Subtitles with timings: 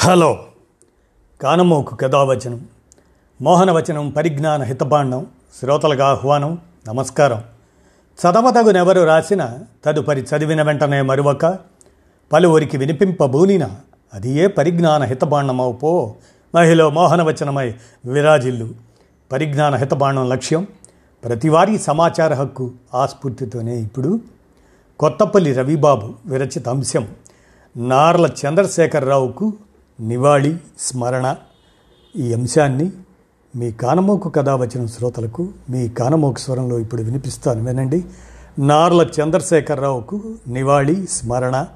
[0.00, 0.44] Hello.
[1.42, 2.68] కానమోకు కథావచనం
[3.42, 5.26] మోహనవచనం పరిజ్ఞాన హితబాండం
[5.60, 7.44] శ్రోతలకు ఆహ్వానం నమస్కారం.
[8.20, 11.58] చదవతగునెవరు రాసిన తదుపరి చదివిన వెంటనే మరువక
[12.32, 13.68] పలువురికి వినిపింపబూనిన
[14.14, 16.14] అది ఏ పరిజ్ఞాన హితబాండమవుపో
[16.54, 17.74] మహిళ మోహనవచనమై
[18.06, 18.68] విరాజిల్లు.
[19.32, 20.66] పరిజ్ఞాన హితబాండం లక్ష్యం
[21.24, 24.20] ప్రతివారీ సమాచార హక్కు ఆస్ఫూర్తితోనే ఇప్పుడు.
[25.00, 27.08] కొత్తపల్లి రవిబాబు విరచిత అంశం
[27.76, 29.52] నార్ల చంద్రశేఖరరావుకు
[30.00, 31.36] నివాళి స్మరణ
[32.16, 32.92] ఈ అంశాన్ని
[33.56, 38.04] మీ కానమోకు కథ వచ్చిన శ్రోతలకు మీ కానమోకు స్వరంలో ఇప్పుడు వినిపిస్తాను వినండి.
[38.58, 41.66] నార్ల చంద్రశేఖరరావుకు నివాళి స్మరణ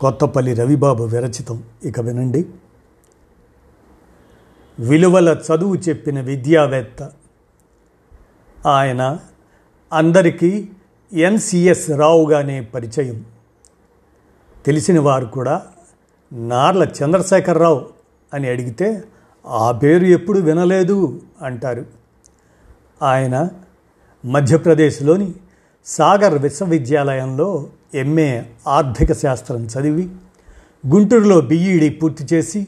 [0.00, 1.62] కొత్తపల్లి రవిబాబు విరచితం.
[1.84, 2.46] ఇక వినండి.
[4.80, 7.10] విలువల చదువు చెప్పిన విద్యావేత్త.
[8.66, 9.18] ఆయన
[9.92, 10.68] అందరికీ
[11.12, 13.24] ఎన్సిఎస్ రావుగానే పరిచయం.
[14.66, 15.62] తెలిసిన వారు కూడా
[16.32, 17.86] నార్ల చంద్రశేఖరరావు
[18.34, 19.02] అని అడిగితే
[19.46, 21.86] ఆ పేరు ఎప్పుడు వినలేదు అంటారు.
[23.02, 23.48] ఆయన
[24.24, 25.34] మధ్యప్రదేశ్లోని
[25.86, 30.08] సాగర్ విశ్వవిద్యాలయంలో ఎంఏ ఆర్థిక శాస్త్రం చదివి
[30.86, 32.66] గుంటూరులో బిఈడి పూర్తి చేసి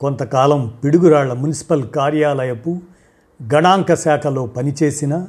[0.00, 2.78] కొంతకాలం పిడుగురాళ్ళ మున్సిపల్ కార్యాలయపు
[3.54, 5.26] గణాంక శాఖలో పనిచేసిన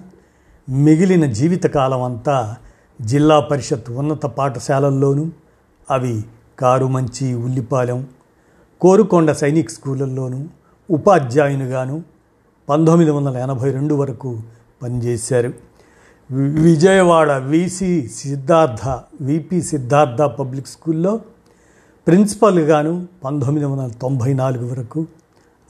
[0.70, 2.56] మిగిలిన జీవితకాలం అంతా
[3.02, 5.30] జిల్లా పరిషత్ ఉన్నత పాఠశాలల్లోనూ
[5.92, 6.24] అవి
[6.60, 8.08] కారుమంచి ఉల్లిపాలెం
[8.82, 10.46] కోరుకొండ సైనిక్ స్కూళ్ళల్లోనూ
[10.90, 12.04] ఉపాధ్యాయునిగాను
[12.70, 14.40] పంతొమ్మిది వందల ఎనభై రెండు వరకు
[14.84, 15.54] పనిచేశారు.
[16.62, 21.20] Vijayawada VC Siddhartha VP Siddhartha public స్కూల్లో
[22.08, 25.06] ప్రిన్సిపల్గాను పంతొమ్మిది వందల తొంభై నాలుగు వరకు.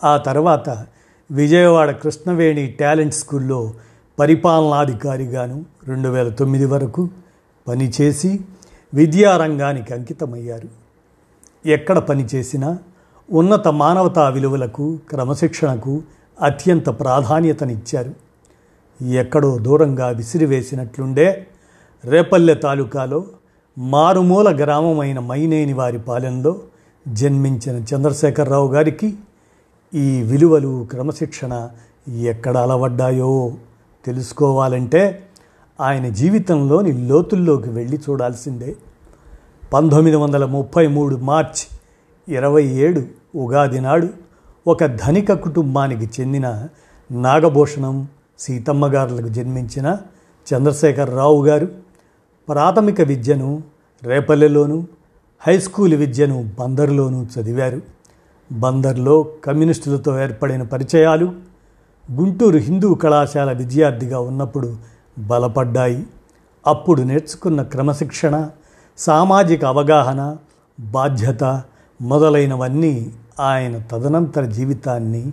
[0.04, 0.86] ఆ తర్వాత
[1.32, 3.74] విజయవాడ కృష్ణవేణి టాలెంట్ స్కూల్లో
[4.20, 7.10] పరిపాలనాధికారిగాను రెండు వేల తొమ్మిది వరకు
[7.68, 8.40] పనిచేసి
[8.96, 10.68] విద్యారంగానికి అంకితమయ్యారు.
[11.66, 12.78] ఎక్కడ పనిచేసినా
[13.32, 16.02] ఉన్నత మానవతా విలువలకు క్రమశిక్షణకు
[16.42, 18.14] అత్యంత ప్రాధాన్యతనిచ్చారు.
[19.06, 21.48] ఎక్కడో దూరంగా విసిరివేసినట్లుండే
[22.06, 23.26] రేపల్లె తాలూకాలో
[23.78, 26.60] మారుమూల గ్రామమైన మైనేని వారి పాలెంలో
[27.08, 29.14] జన్మించిన చంద్రశేఖరరావు గారికి
[29.94, 31.70] ఈ విలువలు క్రమశిక్షణ
[32.22, 33.52] ఎక్కడ అలవడ్డాయో
[34.06, 35.24] తెలుసుకోవాలంటే
[35.82, 38.76] ఆయన జీవితంలోని లోతుల్లోకి వెళ్ళి చూడాల్సిందే.
[39.74, 41.78] పంతొమ్మిది వందల ముప్పై మూడు మార్చ్
[42.34, 43.02] ఇరవై ఏడు
[43.36, 44.08] ఉగాది నాడు
[44.68, 46.68] ఒక ధనిక కుటుంబానికి చెందిన
[47.12, 48.08] నాగభూషణం
[48.40, 49.98] సీతమ్మ గారులకు జన్మించిన
[50.54, 51.68] చంద్రశేఖరరావు గారు
[52.50, 53.64] ప్రాథమిక విద్యను
[54.04, 54.88] రేపల్లెలోను
[55.48, 57.82] హై స్కూల్ విద్యను బందర్లోనూ చదివారు.
[58.52, 61.34] బందర్లో కమ్యూనిస్టులతో ఏర్పడిన పరిచయాలు
[62.12, 66.08] గుంటూరు హిందూ కళాశాల విద్యార్థిగా ఉన్నప్పుడు బలపడ్డాయి.
[66.68, 68.50] అప్పుడు నేర్చుకున్న క్రమశిక్షణ
[68.98, 70.38] సామాజిక అవగాహన
[70.80, 71.64] బాధ్యత
[72.02, 75.32] మొదలైనవన్నీ ఆయన తదనంతర జీవితాన్ని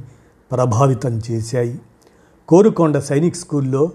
[0.53, 1.81] ప్రభావితం చేశాయి.
[2.48, 3.91] కోరుకొండ సైనిక్ స్కూల్లో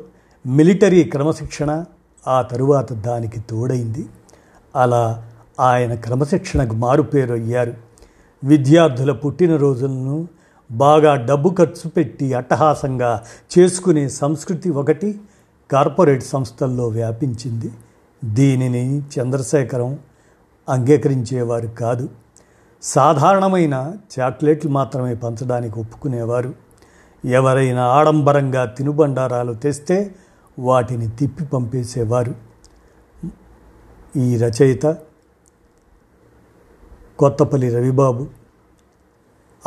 [0.47, 1.85] మిలిటరీ క్రమశిక్షణ
[2.27, 4.05] ఆ తరువాత దానికి తోడైంది.
[4.75, 5.25] అలా
[5.59, 7.73] ఆయన క్రమశిక్షణకు మారుపేరు అయ్యారు
[8.43, 10.27] విద్యార్థుల పుట్టినరోజులను
[10.71, 13.23] బాగా డబ్బు ఖర్చు పెట్టి అట్టహాసంగా
[13.59, 15.19] చేసుకునే సంస్కృతి ఒకటి
[15.71, 17.71] కార్పొరేట్ సంస్థల్లో వ్యాపించింది.
[18.25, 19.99] దీనిని చంద్రశేఖరం
[20.69, 22.09] అంగీకరించేవారు కాదు.
[22.81, 26.53] సాధారణమైన చాక్లెట్లు మాత్రమే పంచడానికి ఒప్పుకునేవారు.
[27.25, 30.15] ఎవరైనా ఆడంబరంగా తినుబండారాలు తెస్తే
[30.59, 32.35] వాటిని తిప్పి పంపేసేవారు.
[34.17, 34.97] ఈ రచయిత
[37.19, 38.27] కొత్తపల్లి రవిబాబు.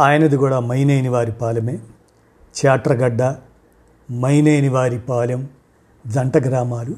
[0.01, 1.79] ఆయనది కూడా మైనేని వారి పాలెమే.
[2.67, 3.23] చాట్రగడ్డ
[4.13, 5.49] మైనేని వారి పాలెం.
[6.07, 6.97] జంట గ్రామాలు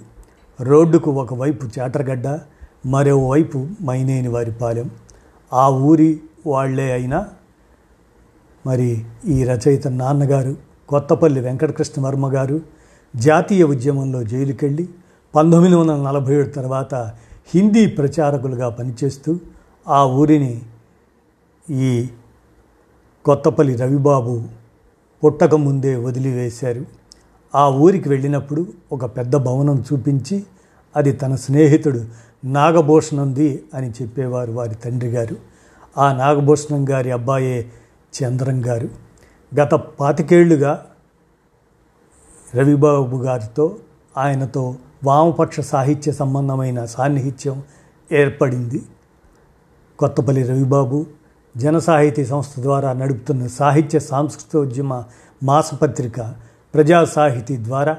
[0.63, 2.39] రోడ్డుకు ఒకవైపు చాట్రగడ్డ
[2.87, 4.91] మరోవైపు మైనేని వారి పాలెం.
[5.55, 7.29] ఆ ఊరి వాళ్ళే అయినా
[8.67, 10.57] మరి ఈ రచయిత నాన్నగారు
[10.89, 12.61] కొత్తపల్లి వెంకటకృష్ణ వర్మ గారు
[13.17, 14.89] జాతీయ ఉద్యమంలో జైలుకెళ్ళి
[15.35, 16.95] పంతొమ్మిది వందల నలభై ఏడు తర్వాత
[17.55, 19.41] హిందీ ప్రచారకులుగా పనిచేస్తూ
[19.89, 20.63] ఆ ఊరిని
[21.71, 22.09] ఈ
[23.25, 24.43] కొత్తపల్లి రవిబాబు
[25.25, 27.02] పుట్టక ముందే వదిలివేశారు.
[27.55, 30.45] ఆ ఊరికి వెళ్ళినప్పుడు ఒక పెద్ద భవనం చూపించి
[30.97, 32.05] అది తన స్నేహితుడు
[32.45, 35.37] నాగభూషణంది అని చెప్పేవారు వారి తండ్రి గారు.
[35.99, 37.67] ఆ నాగభూషణం గారి అబ్బాయే
[38.23, 38.89] చంద్రం గారు.
[39.61, 40.87] గత పాతికేళ్ళుగా
[42.55, 43.77] రవిబాబు గారితో
[44.17, 47.63] ఆయనతో వామపక్ష సాహిత్య సంబంధమైన సాన్నిహిత్యం
[48.13, 48.83] ఏర్పడింది.
[49.99, 51.07] కొత్తపల్లి రవిబాబు
[51.57, 55.05] జన సాహితీ సంస్థ ద్వారా నడుపుతున్న సాహిత్య సాంస్కృతోద్యమ
[55.43, 56.35] మాసపత్రిక
[56.75, 57.97] ప్రజా సాహితీ ద్వారా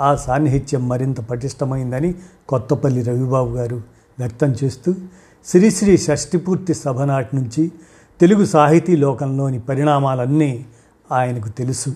[0.00, 2.14] ఆ సాన్నిహిత్యం మరింత పటిష్టమైందని
[2.48, 3.82] కొత్తపల్లి రవిబాబు గారు
[4.18, 4.94] వ్యక్తం చేస్తూ
[5.46, 7.72] శ్రీశ్రీ షష్ఠిపూర్తి సభ నాటి నుంచి
[8.20, 10.66] తెలుగు సాహితీ లోకంలోని పరిణామాలన్నీ
[11.12, 11.92] ఆయనకు తెలుసు.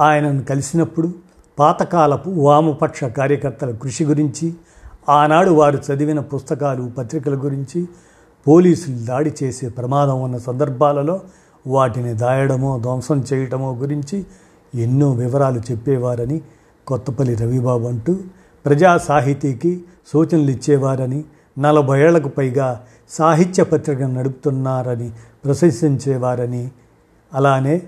[0.00, 1.12] ఆయనను కలిసినప్పుడు
[1.58, 4.54] పాతకాలపు వామపక్ష కార్యకర్తల కృషి గురించి
[5.08, 7.88] ఆనాడు వారు చదివిన పుస్తకాలు పత్రికల గురించి
[8.46, 11.20] పోలీసులు దాడి చేసే ప్రమాదం ఉన్న సందర్భాలలో
[11.66, 14.26] వాటిని దాయడమో ధ్వంసం చేయటమో గురించి
[14.74, 16.40] ఎన్నో వివరాలు చెప్పేవారని
[16.86, 18.18] కొత్తపల్లి రవిబాబు అంటూ
[18.64, 21.24] ప్రజా సాహితీకి సూచనలు ఇచ్చేవారని
[21.58, 22.80] నలభై ఏళ్ళకు పైగా
[23.10, 25.10] సాహిత్య పత్రిక నడుపుతున్నారని
[25.44, 26.70] ప్రశంసించేవారని
[27.34, 27.82] అలానే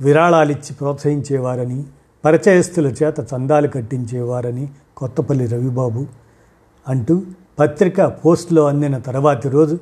[0.00, 1.84] విరాళాలిచ్చి ప్రోత్సహించేవారని
[2.24, 6.06] పరిచయస్తుల చేత చందాలు కట్టించేవారని కొత్తపల్లి రవిబాబు
[6.88, 7.22] అంటూ
[7.58, 9.78] పత్రిక పోస్టులో అందిన తర్వాతి రోజు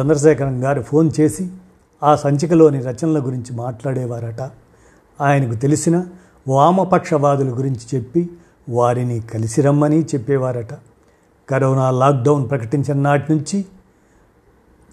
[0.00, 1.48] చంద్రశేఖరం గారు ఫోన్ చేసి
[2.02, 4.50] ఆ సంచికలోని రచనల గురించి మాట్లాడేవారట.
[5.20, 6.04] ఆయనకు తెలిసిన
[6.48, 8.30] వామపక్షవాదుల గురించి చెప్పి
[8.68, 10.74] వారిని కలిసి రమ్మని చెప్పేవారట.
[11.48, 13.64] కరోనా లాక్డౌన్ ప్రకటించిన నాటి నుంచి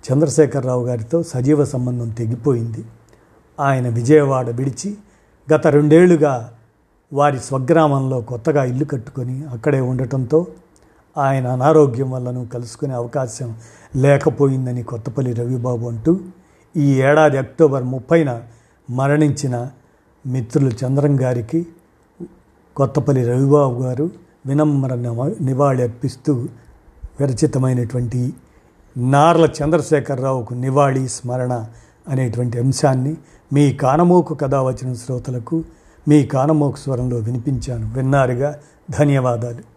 [0.04, 2.86] చంద్రశేఖరరావు గారితో సజీవ సంబంధం తెగిపోయింది.
[3.60, 4.98] ఆయన విజయవాడ విడిచి
[5.54, 6.54] గత రెండేళ్ళుగా
[7.14, 10.48] వారి స్వగ్రామంలో కొత్తగా ఇల్లు కట్టుకొని అక్కడే ఉండటంతో
[11.18, 13.56] ఆయన అనారోగ్యం వల్లను కలుసుకునే అవకాశం
[13.96, 16.20] లేకపోయిందని కొత్తపల్లి రవిబాబు అంటూ
[16.78, 18.42] ఈ ఏడాది అక్టోబర్ ముప్పైన
[18.90, 19.70] మరణించిన
[20.28, 21.68] మిత్రులు చంద్రం గారికి
[22.76, 24.10] కొత్తపల్లి రవిబాబు గారు
[24.46, 24.96] వినమ్ర
[25.42, 26.34] నివాళి అర్పిస్తూ
[27.20, 28.34] విరచితమైనటువంటి
[28.98, 31.66] నార్ల చంద్రశేఖరరావుకు నివాళి స్మరణ
[32.08, 33.18] అనేటువంటి అంశాన్ని
[33.54, 35.64] మీ కానమోకు కథ వచ్చిన శ్రోతలకు
[36.08, 37.94] మీ కానమోకు స్వరంలో వినిపించాను.
[37.94, 38.60] విన్నారుగా
[38.92, 39.73] ధన్యవాదాలు.